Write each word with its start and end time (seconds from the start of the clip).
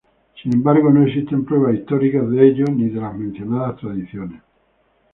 Sin 0.41 0.51
embargo, 0.55 0.89
no 0.89 1.05
existen 1.05 1.45
pruebas 1.45 1.75
históricas 1.75 2.27
de 2.31 2.47
ello 2.47 2.65
ni 2.65 2.89
de 2.89 2.99
las 2.99 3.15
mencionadas 3.15 3.77
tradiciones. 3.77 4.41